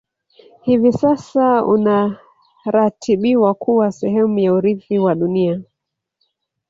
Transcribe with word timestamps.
Hivi 0.61 0.91
sasa 0.93 1.65
unaratibiwa 1.65 3.53
kuwa 3.53 3.91
sehemu 3.91 4.39
ya 4.39 4.53
Urithi 4.53 4.99
wa 4.99 5.15
dunia 5.15 5.61